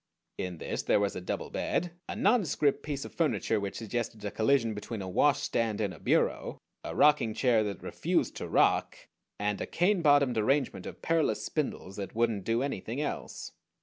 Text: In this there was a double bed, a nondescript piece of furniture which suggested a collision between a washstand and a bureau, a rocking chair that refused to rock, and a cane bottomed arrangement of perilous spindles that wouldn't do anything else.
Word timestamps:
In 0.39 0.57
this 0.57 0.81
there 0.81 0.99
was 0.99 1.15
a 1.15 1.21
double 1.21 1.51
bed, 1.51 1.91
a 2.09 2.15
nondescript 2.15 2.81
piece 2.81 3.05
of 3.05 3.13
furniture 3.13 3.59
which 3.59 3.75
suggested 3.77 4.25
a 4.25 4.31
collision 4.31 4.73
between 4.73 5.03
a 5.03 5.07
washstand 5.07 5.79
and 5.79 5.93
a 5.93 5.99
bureau, 5.99 6.57
a 6.83 6.95
rocking 6.95 7.35
chair 7.35 7.63
that 7.65 7.83
refused 7.83 8.35
to 8.37 8.47
rock, 8.49 8.97
and 9.37 9.61
a 9.61 9.67
cane 9.67 10.01
bottomed 10.01 10.39
arrangement 10.39 10.87
of 10.87 11.03
perilous 11.03 11.45
spindles 11.45 11.97
that 11.97 12.15
wouldn't 12.15 12.45
do 12.45 12.63
anything 12.63 12.99
else. 12.99 13.51